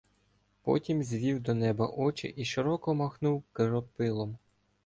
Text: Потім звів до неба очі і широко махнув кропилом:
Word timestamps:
Потім 0.61 1.03
звів 1.03 1.39
до 1.41 1.53
неба 1.53 1.87
очі 1.87 2.27
і 2.27 2.45
широко 2.45 2.93
махнув 2.93 3.43
кропилом: 3.53 4.37